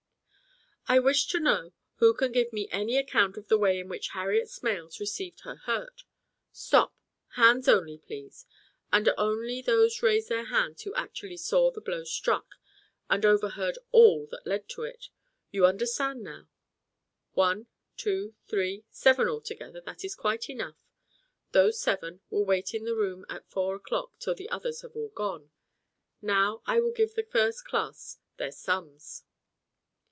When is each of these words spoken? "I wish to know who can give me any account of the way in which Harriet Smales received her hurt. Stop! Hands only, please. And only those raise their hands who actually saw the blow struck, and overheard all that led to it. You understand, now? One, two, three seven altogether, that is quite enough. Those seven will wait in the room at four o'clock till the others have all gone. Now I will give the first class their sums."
"I 0.87 0.99
wish 0.99 1.27
to 1.27 1.39
know 1.39 1.71
who 1.99 2.13
can 2.13 2.33
give 2.33 2.51
me 2.51 2.67
any 2.69 2.97
account 2.97 3.37
of 3.37 3.47
the 3.47 3.57
way 3.57 3.79
in 3.79 3.87
which 3.87 4.09
Harriet 4.09 4.49
Smales 4.49 4.99
received 4.99 5.41
her 5.41 5.55
hurt. 5.55 6.03
Stop! 6.51 6.93
Hands 7.35 7.65
only, 7.69 7.97
please. 7.97 8.45
And 8.91 9.07
only 9.17 9.61
those 9.61 10.03
raise 10.03 10.27
their 10.27 10.45
hands 10.47 10.81
who 10.81 10.93
actually 10.95 11.37
saw 11.37 11.71
the 11.71 11.79
blow 11.79 12.03
struck, 12.03 12.55
and 13.09 13.23
overheard 13.25 13.77
all 13.93 14.25
that 14.31 14.45
led 14.45 14.67
to 14.69 14.83
it. 14.83 15.07
You 15.49 15.65
understand, 15.65 16.23
now? 16.23 16.49
One, 17.31 17.67
two, 17.95 18.35
three 18.49 18.83
seven 18.89 19.29
altogether, 19.29 19.79
that 19.79 20.03
is 20.03 20.13
quite 20.13 20.49
enough. 20.49 20.89
Those 21.53 21.79
seven 21.79 22.19
will 22.29 22.43
wait 22.43 22.73
in 22.73 22.83
the 22.83 22.95
room 22.95 23.25
at 23.29 23.49
four 23.49 23.77
o'clock 23.77 24.19
till 24.19 24.35
the 24.35 24.49
others 24.49 24.81
have 24.81 24.97
all 24.97 25.09
gone. 25.15 25.51
Now 26.21 26.61
I 26.65 26.81
will 26.81 26.91
give 26.91 27.13
the 27.15 27.23
first 27.23 27.63
class 27.63 28.19
their 28.35 28.51
sums." 28.51 29.23